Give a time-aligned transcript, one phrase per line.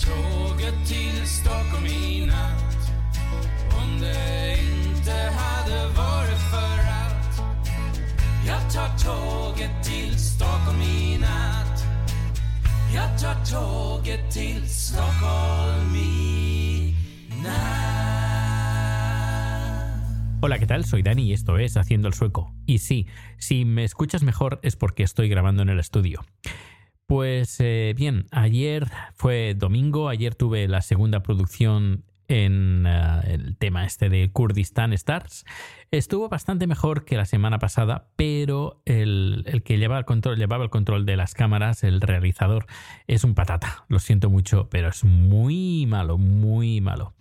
[0.00, 2.92] Tåget till Stockholm i natt
[3.82, 7.42] Om det inte hade varit för att
[8.46, 11.84] Jag tar tåget till Stockholm i natt
[12.94, 16.30] Jag tar tåget till Stockholm i
[20.42, 20.86] Hola, ¿qué tal?
[20.86, 22.50] Soy Dani y esto es Haciendo el Sueco.
[22.64, 23.06] Y sí,
[23.38, 26.24] si me escuchas mejor es porque estoy grabando en el estudio.
[27.10, 33.84] Pues eh, bien, ayer fue domingo, ayer tuve la segunda producción en uh, el tema
[33.84, 35.44] este de Kurdistan Stars.
[35.90, 40.62] Estuvo bastante mejor que la semana pasada, pero el, el, que llevaba el, control, llevaba
[40.62, 42.66] el control de las cámaras, el realizador,
[43.08, 43.86] es un patata.
[43.88, 47.14] Lo siento mucho, pero es muy malo, muy malo.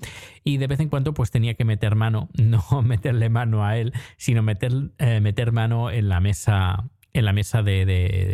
[0.43, 3.93] Y de vez en cuando pues tenía que meter mano, no meterle mano a él,
[4.17, 7.85] sino meter, eh, meter mano en la mesa en la mesa de,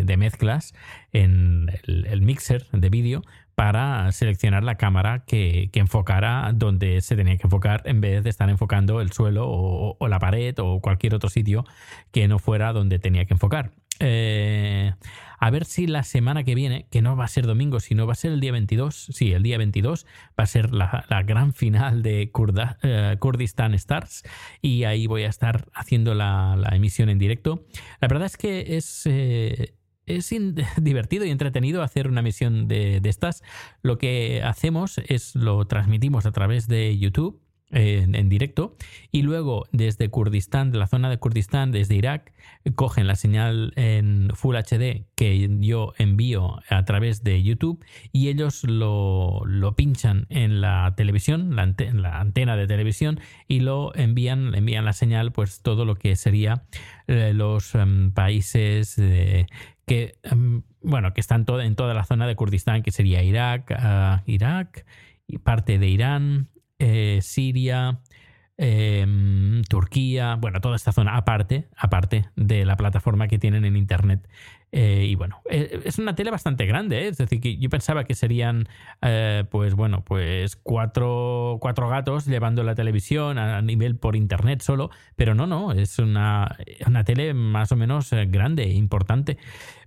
[0.06, 0.74] de, mezclas,
[1.14, 3.22] en el, el mixer de vídeo,
[3.56, 8.30] para seleccionar la cámara que, que, enfocara donde se tenía que enfocar en vez de
[8.30, 11.64] estar enfocando el suelo o, o, la pared o cualquier otro sitio
[12.12, 13.72] que no fuera donde tenía que enfocar.
[14.00, 14.94] Eh,
[15.40, 18.14] a ver si la semana que viene, que no va a ser domingo, sino va
[18.14, 20.06] a ser el día 22, sí, el día 22
[20.40, 24.24] va a ser la, la gran final de uh, Kurdistan Stars
[24.62, 27.66] y ahí voy a estar haciendo la, la, emisión en directo.
[28.02, 29.04] La verdad es que es...
[29.06, 29.74] Eh,
[30.08, 30.30] es
[30.82, 33.42] divertido y entretenido hacer una misión de, de, estas.
[33.82, 38.76] Lo que hacemos es lo transmitimos a través de YouTube en, directo
[39.12, 42.32] y luego desde Kurdistán, de la zona de Kurdistán, desde Irak,
[42.76, 48.64] cogen la señal en Full HD que yo envío a través de YouTube y ellos
[48.64, 54.86] lo, lo pinchan en la televisión, la, la, antena de televisión y lo envían, envían
[54.86, 56.64] la señal, pues todo lo que sería
[57.08, 59.48] eh, los um, países eh,
[59.86, 63.72] que, um, bueno, que están todo, en toda la zona de Kurdistán, que sería Irak,
[63.72, 64.86] uh, Irak
[65.28, 66.50] y parte de Irán,
[66.80, 68.00] eh, Siria,
[68.58, 69.06] eh,
[69.68, 74.28] Turquía, bueno, toda esta zona aparte, aparte de la plataforma que tienen en Internet.
[74.72, 78.14] Eh, y bueno, eh, es una tele bastante grande, es decir, que yo pensaba que
[78.14, 78.68] serían,
[79.50, 85.36] pues bueno, pues cuatro, cuatro, gatos llevando la televisión a nivel por Internet solo, pero
[85.36, 89.38] no, no, es una, una tele más o menos grande, importante.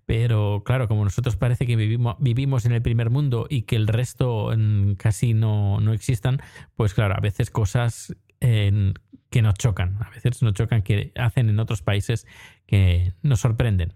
[0.09, 3.87] Pero claro, como nosotros parece que vivimos, vivimos en el primer mundo y que el
[3.87, 4.51] resto
[4.97, 6.41] casi no, no existan,
[6.77, 11.61] pues claro, a veces cosas que nos chocan, a veces nos chocan que hacen en
[11.61, 12.27] otros países
[12.67, 13.93] que nos sorprenden.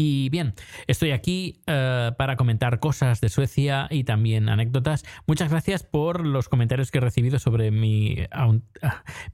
[0.00, 0.54] Y bien,
[0.86, 5.04] estoy aquí uh, para comentar cosas de Suecia y también anécdotas.
[5.26, 8.60] Muchas gracias por los comentarios que he recibido sobre mi, uh,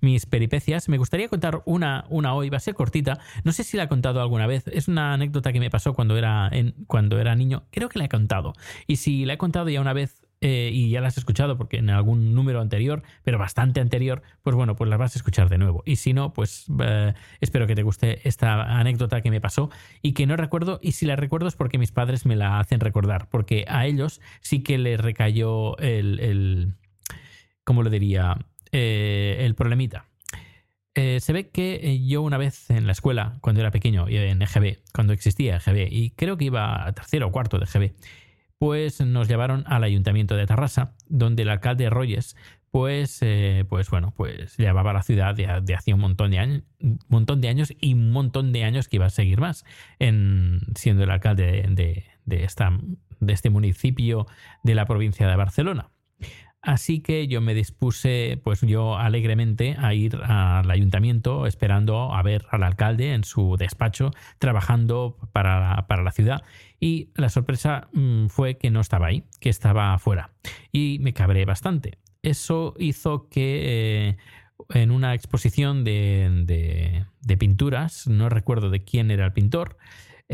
[0.01, 0.89] mis peripecias.
[0.89, 3.21] Me gustaría contar una, una hoy, va a ser cortita.
[3.45, 4.67] No sé si la he contado alguna vez.
[4.69, 7.65] Es una anécdota que me pasó cuando era, en, cuando era niño.
[7.71, 8.55] Creo que la he contado.
[8.87, 11.79] Y si la he contado ya una vez, eh, y ya las has escuchado porque
[11.79, 15.57] en algún número anterior, pero bastante anterior, pues bueno, pues las vas a escuchar de
[15.57, 15.83] nuevo.
[15.87, 19.71] Y si no, pues eh, espero que te guste esta anécdota que me pasó
[20.03, 22.81] y que no recuerdo, y si la recuerdo es porque mis padres me la hacen
[22.81, 26.75] recordar, porque a ellos sí que les recayó el, el
[27.65, 28.37] ¿cómo lo diría?
[28.71, 30.05] Eh, el problemita.
[30.95, 35.13] Se ve que yo una vez en la escuela, cuando era pequeño, en EGB, cuando
[35.13, 37.95] existía EGB, y creo que iba a tercero o cuarto de EGB,
[38.65, 42.35] pues nos llevaron al ayuntamiento de Tarrasa, donde el alcalde Royes,
[42.71, 46.63] pues, eh, pues bueno, pues llevaba la ciudad de, de hacía un montón de, años,
[46.81, 49.67] un montón de años y un montón de años que iba a seguir más,
[49.99, 52.73] en, siendo el alcalde de, de, de, esta,
[53.21, 54.27] de este municipio
[54.63, 55.91] de la provincia de Barcelona.
[56.65, 62.47] Así que yo me dispuse, pues yo alegremente, a ir al ayuntamiento esperando a ver
[62.51, 66.43] al alcalde en su despacho trabajando para la, para la ciudad.
[66.81, 70.31] Y la sorpresa mmm, fue que no estaba ahí, que estaba afuera.
[70.73, 71.99] Y me cabré bastante.
[72.23, 73.61] Eso hizo que
[74.09, 74.17] eh,
[74.71, 79.77] en una exposición de, de, pinturas, no recuerdo de quién era el pintor,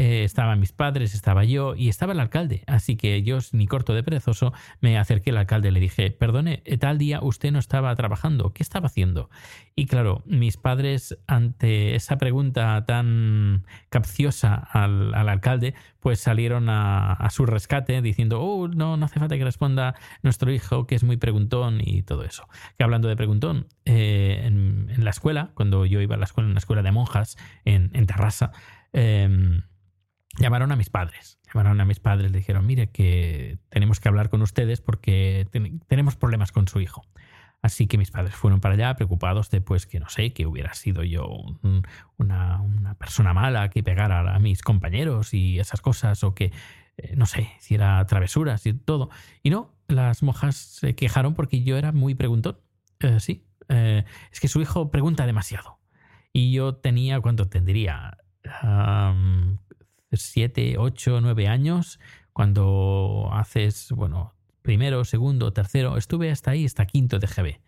[0.00, 2.64] eh, estaban mis padres, estaba yo y estaba el alcalde.
[2.66, 6.62] Así que yo, ni corto de perezoso, me acerqué al alcalde y le dije, perdone,
[6.78, 9.28] tal día usted no estaba trabajando, ¿qué estaba haciendo?
[9.76, 17.44] Y claro, mis padres, ante esa pregunta tan capciosa al, alcalde, pues salieron a, su
[17.44, 21.78] rescate diciendo, oh, no, no hace falta que responda nuestro hijo, que es muy preguntón
[21.78, 22.48] y todo eso.
[22.78, 26.52] Que hablando de preguntón, eh, en, la escuela, cuando yo iba a la escuela, en
[26.52, 27.36] una escuela de monjas
[27.66, 28.52] en, en Terrassa,
[28.94, 29.60] em,
[30.38, 31.38] llamaron a mis padres.
[31.52, 35.48] Llamaron a mis padres, le dijeron, mire, que tenemos que hablar con ustedes porque
[35.88, 37.04] tenemos problemas con su hijo.
[37.62, 40.72] Así que mis padres fueron para allá preocupados de pues que no sé, que hubiera
[40.74, 41.28] sido yo
[42.16, 42.64] una,
[42.98, 46.52] persona mala que pegara a mis compañeros y esas cosas o que,
[46.96, 49.10] eh, no sé, hiciera travesuras y todo.
[49.42, 52.58] Y no, las monjas se quejaron porque yo era muy preguntón.
[53.00, 55.78] Eh, sí, eh, es que su hijo pregunta demasiado.
[56.32, 58.16] Y yo tenía, ¿cuánto tendría?
[60.12, 62.00] Siete, ocho, nueve años,
[62.32, 67.60] cuando haces, bueno, primero, segundo, tercero, estuve hasta ahí, hasta quinto de GB.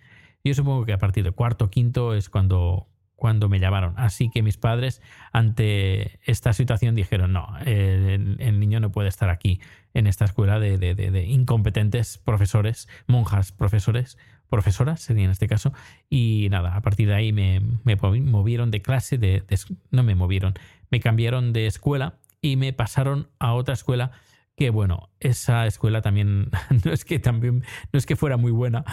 [0.44, 3.94] Yo supongo que a partir de cuarto, quinto es cuando, cuando me llamaron.
[3.96, 5.00] Así que mis padres,
[5.32, 9.60] ante esta situación, dijeron, no, el, niño no puede estar aquí
[9.94, 14.18] en esta escuela de, de, incompetentes profesores, monjas profesores,
[14.48, 15.72] profesoras sería en este caso.
[16.10, 19.44] Y nada, a partir de ahí me, me movieron de clase, de,
[19.90, 20.54] no me movieron,
[20.90, 24.10] me cambiaron de escuela y me pasaron a otra escuela
[24.56, 26.50] que bueno, esa escuela también
[26.84, 28.84] no es que también no es que fuera muy buena,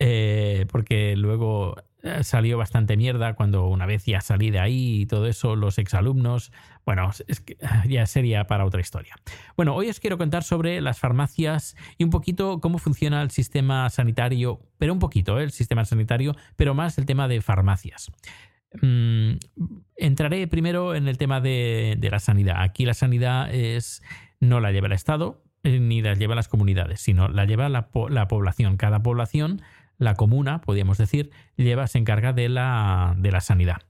[0.00, 5.06] eh, porque luego eh, salió bastante mierda cuando una vez ya salí de ahí y
[5.06, 6.52] todo eso, los exalumnos,
[6.84, 7.56] bueno, es que
[7.88, 9.14] ya sería para otra historia.
[9.56, 13.88] Bueno, hoy os quiero contar sobre las farmacias y un poquito cómo funciona el sistema
[13.90, 15.44] sanitario, pero un poquito ¿eh?
[15.44, 18.10] el sistema sanitario, pero más el tema de farmacias.
[18.80, 19.34] Mm,
[19.96, 22.62] entraré primero en el tema de, la sanidad.
[22.62, 24.02] Aquí la sanidad es
[24.40, 27.88] no la lleva el Estado eh, ni la lleva las comunidades, sino la lleva la,
[27.90, 28.76] población.
[28.76, 29.62] Cada población,
[29.98, 33.82] la comuna, podríamos decir, lleva, se encarga de la, de la sanidad.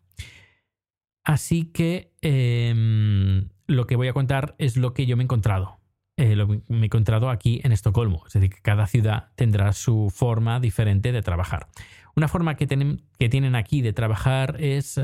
[1.24, 5.78] Así que em, lo que voy a contar es lo que yo me he encontrado.
[6.16, 6.36] Eh,
[6.68, 8.22] me he encontrado aquí en Estocolmo.
[8.26, 11.68] Es decir, que cada ciudad tendrá su forma diferente de trabajar.
[12.16, 12.66] Una forma que,
[13.18, 14.98] que tienen aquí de trabajar es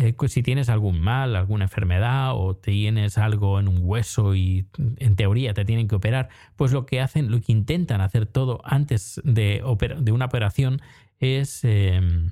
[0.00, 4.68] eh, pues si tienes algún mal, alguna enfermedad o tienes algo en un hueso y
[4.98, 8.60] en teoría te tienen que operar, pues lo que hacen, lo que intentan hacer todo
[8.62, 9.60] antes de,
[9.98, 10.80] de una operación
[11.18, 12.30] es em,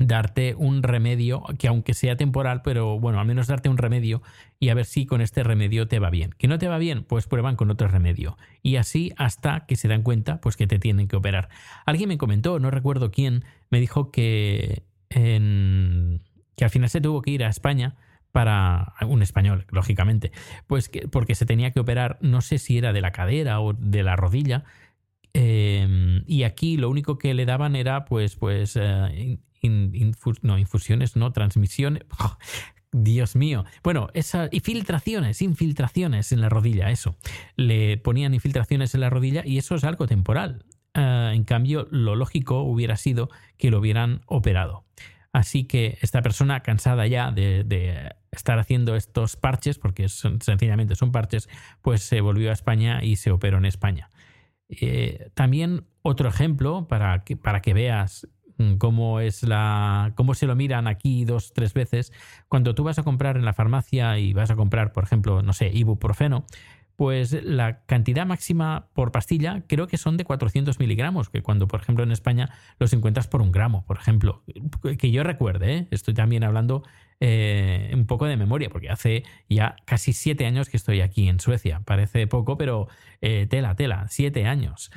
[0.00, 4.22] darte un remedio que aunque sea temporal, pero bueno, al menos darte un remedio
[4.58, 6.34] y a ver si con este remedio te va bien.
[6.38, 8.38] Que no te va bien, pues prueban con otro remedio.
[8.62, 11.50] Y así hasta que se dan cuenta, pues que te tienen que operar.
[11.84, 17.32] Alguien me comentó, no recuerdo quién, me dijo que, que al final se tuvo que
[17.32, 17.96] ir a España
[18.32, 20.32] para un español, lógicamente,
[20.66, 23.72] pues que, porque se tenía que operar, no sé si era de la cadera o
[23.72, 24.64] de la rodilla,
[25.32, 31.32] em, y aquí lo único que le daban era pues pues eh, no, infusiones, no,
[31.32, 32.04] transmisiones.
[32.92, 33.64] Dios mío.
[33.84, 37.16] Bueno, esas infiltraciones, infiltraciones en la rodilla, eso.
[37.56, 40.64] Le ponían infiltraciones en la rodilla y eso es algo temporal.
[40.94, 44.84] Ah, en cambio, lo lógico hubiera sido que lo hubieran operado.
[45.32, 51.48] Así que esta persona, cansada ya de, estar haciendo estos parches, porque sencillamente son parches,
[51.82, 54.10] pues se volvió a España y se operó en España.
[54.68, 58.28] Eh, también otro ejemplo para que, para que veas
[58.78, 62.12] cómo es la cómo se lo miran aquí dos tres veces
[62.48, 65.52] cuando tú vas a comprar en la farmacia y vas a comprar por ejemplo no
[65.52, 66.44] sé ibuprofeno
[67.00, 71.80] pues la cantidad máxima por pastilla creo que son de 400 miligramos, que cuando, por
[71.80, 74.42] ejemplo, en España los encuentras por un gramo, por ejemplo.
[74.98, 75.88] Que yo recuerde, ¿eh?
[75.92, 76.82] estoy también hablando
[77.18, 81.40] eh, un poco de memoria, porque hace ya casi siete años que estoy aquí en
[81.40, 81.80] Suecia.
[81.86, 82.88] Parece poco, pero
[83.22, 84.90] eh, tela, tela, siete años.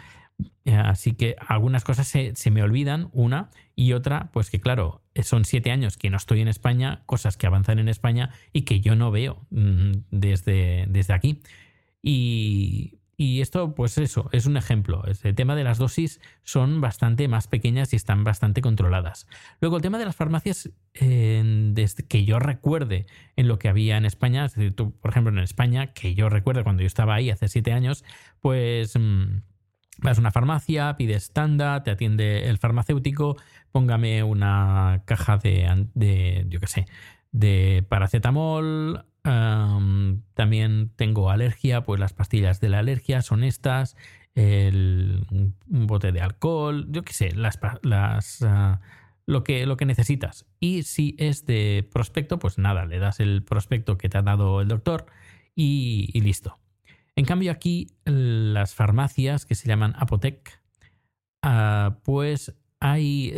[0.66, 5.44] Eh, así que algunas cosas se, me olvidan, una, y otra, pues que claro, son
[5.46, 8.96] siete años que no estoy en España, cosas que avanzan en España y que yo
[8.96, 11.42] no veo mm, desde, desde aquí.
[12.02, 15.04] Y, esto, pues eso, es un ejemplo.
[15.06, 19.28] El tema de las dosis son bastante más pequeñas y están bastante controladas.
[19.62, 23.06] Luego, el tema de las farmacias, desde que yo recuerde
[23.38, 26.28] en lo que había en España, es decir, tú, por ejemplo, en España, que yo
[26.28, 28.04] recuerdo cuando yo estaba ahí hace siete años,
[28.42, 28.98] pues...
[28.98, 29.44] Mm,
[30.00, 33.38] Vas a una farmacia, pides estándar, te atiende el farmacéutico,
[33.72, 36.86] póngame una caja de, de yo qué sé,
[37.32, 39.06] de paracetamol.
[40.34, 43.96] también tengo alergia, pues las pastillas de la alergia son estas.
[44.36, 48.82] El, un bote de alcohol, yo qué sé, las, las, ah,
[49.26, 50.46] lo que, lo que necesitas.
[50.60, 54.62] Y si es de prospecto, pues nada, le das el prospecto que te ha dado
[54.62, 55.06] el doctor
[55.56, 56.58] y, listo.
[57.16, 60.60] En cambio aquí las farmacias que se llaman Apotec,
[61.42, 63.34] ah, pues hay,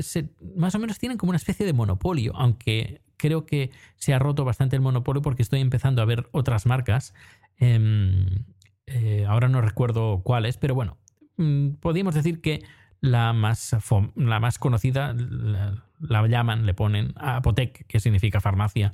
[0.55, 4.45] más o menos tienen como una especie de monopolio, aunque creo que se ha roto
[4.45, 7.13] bastante el monopolio porque estoy empezando a ver otras marcas.
[7.57, 8.43] Em,
[8.87, 10.97] eh, ahora no recuerdo cuáles, pero bueno,
[11.37, 12.63] mm, podríamos decir que
[13.01, 13.75] la más,
[14.15, 18.91] la más conocida la, llaman, le ponen Apotek, que significa farmacia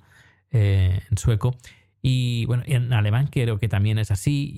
[0.51, 1.55] eh, en sueco.
[2.01, 4.53] Y bueno, en alemán creo que también es así.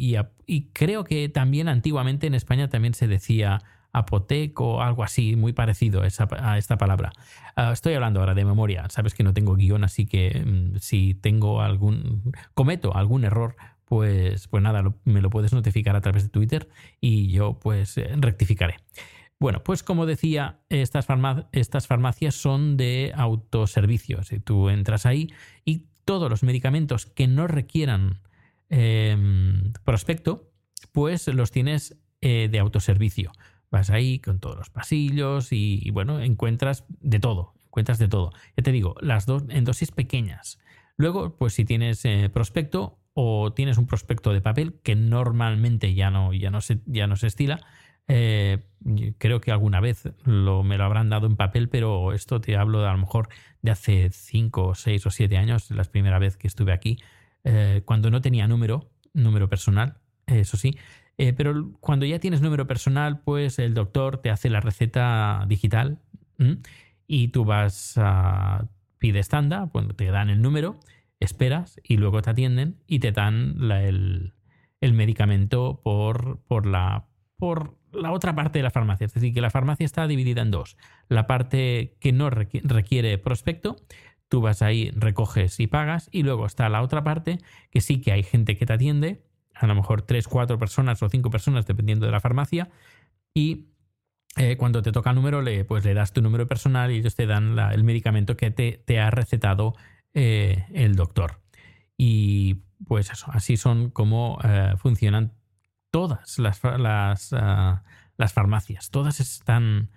[0.48, 5.54] Y, creo que también antiguamente en España también se decía Apotec o algo así, muy
[5.54, 7.12] parecido a, esta palabra.
[7.56, 8.90] Ah, estoy hablando ahora de memoria.
[8.90, 12.32] Sabes que no tengo guion, así que mm, si tengo algún.
[12.54, 16.70] cometo algún error, pues, pues nada, me lo puedes notificar a través de Twitter
[17.02, 18.78] y yo pues eh, rectificaré.
[19.40, 21.06] Bueno, pues como decía, estas,
[21.52, 24.24] estas farmacias son de autoservicio.
[24.24, 25.34] Si tú entras ahí
[25.66, 28.22] y todos los medicamentos que no requieran
[28.70, 30.52] em, prospecto,
[30.92, 33.32] pues los tienes eh, de autoservicio.
[33.72, 38.32] Vas ahí con todos los pasillos y, bueno, encuentras de todo, encuentras de todo.
[38.56, 40.60] Ya te digo, las dos en dosis pequeñas.
[40.96, 46.12] Luego, pues si tienes eh, prospecto o tienes un prospecto de papel que normalmente ya
[46.12, 47.66] no, ya no, se, ya no se estila,
[48.08, 48.60] eh,
[49.18, 52.82] creo que alguna vez lo, me lo habrán dado en papel, pero esto te hablo
[52.82, 53.30] de, a lo mejor
[53.62, 57.00] de hace 5, 6 o 7 años, la primera vez que estuve aquí,
[57.44, 60.78] eh, cuando no tenía número, número personal, eso sí.
[61.18, 66.00] Eh, pero cuando ya tienes número personal, pues el doctor te hace la receta digital
[67.08, 68.68] y tú vas a
[68.98, 70.80] pides tanda, cuando te dan el número,
[71.20, 74.34] esperas y luego te atienden y te dan el,
[74.82, 77.06] el medicamento por, por la
[77.94, 79.06] la otra parte de la farmacia.
[79.06, 80.78] Es decir, que la farmacia está dividida en dos.
[81.08, 83.78] La parte que no requiere prospecto,
[84.30, 87.40] tú vas ahí, recoges y pagas, y luego está la otra parte
[87.72, 89.24] que sí que hay gente que te atiende,
[89.54, 92.70] a lo mejor tres, cuatro personas o cinco personas, dependiendo de la farmacia,
[93.34, 93.68] y
[94.38, 97.16] eh, cuando te toca el número, le, pues le das tu número personal y ellos
[97.16, 99.76] te dan el medicamento que te, ha recetado
[100.14, 101.40] eh, el doctor.
[101.98, 105.34] Y pues eso, así son como eh, funcionan
[105.94, 107.84] todas las, las, ah,
[108.18, 109.92] las farmacias, todas están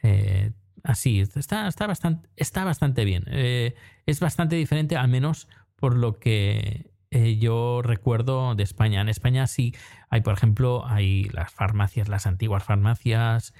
[0.00, 0.52] eh,
[0.84, 3.24] así, está, está, bastante, está bastante bien.
[3.26, 3.74] Eh,
[4.06, 9.00] es bastante diferente, al menos por lo que eh, yo recuerdo de España.
[9.00, 9.74] En España sí
[10.08, 13.52] hay, por ejemplo, hay las farmacias, las antiguas farmacias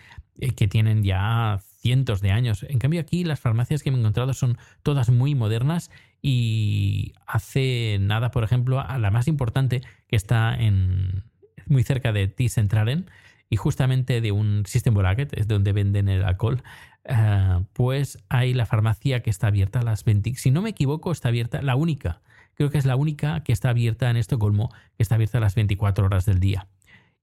[0.57, 2.65] que tienen ya cientos de años.
[2.69, 5.91] En cambio aquí las farmacias que me he encontrado son todas muy modernas
[6.23, 11.25] y hace nada, por ejemplo, a la más importante que está en,
[11.71, 13.11] muy cerca de T-Centralen
[13.49, 16.63] y justamente de un System Bracket, es donde venden el alcohol,
[17.05, 20.35] eh, pues hay la farmacia que está abierta a las 20.
[20.37, 22.21] Si no me equivoco, está abierta, la única,
[22.55, 25.55] creo que es la única que está abierta en Estocolmo, que está abierta a las
[25.55, 26.69] 24 horas del día.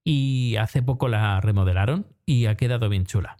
[0.03, 3.37] Y hace poco la remodelaron y ha quedado bien chula.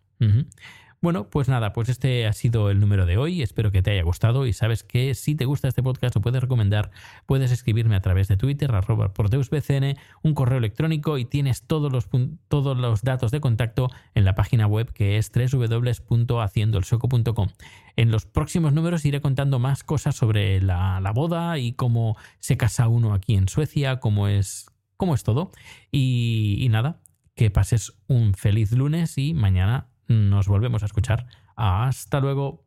[1.00, 3.44] Bueno, pues nada, pues este ha sido el número de hoy.
[3.44, 6.42] Espero que te haya gustado y sabes que si te gusta este podcast lo puedes
[6.42, 6.90] recomendar.
[7.28, 12.10] Puedes escribirme a través de Twitter, arroba porteusbcn, un correo electrónico y tienes todos los,
[12.48, 17.50] todos los datos de contacto en la página web que es www.haciendoelsoco.com.
[17.96, 22.88] En los próximos números iré contando más cosas sobre la, boda y cómo se casa
[22.88, 25.52] uno aquí en Suecia, cómo es, cómo es todo.
[25.92, 27.02] y nada,
[27.36, 31.28] que pases un feliz lunes y mañana nos volvemos a escuchar.
[31.56, 32.67] Hasta luego.